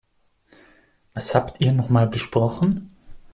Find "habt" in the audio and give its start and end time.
1.35-1.61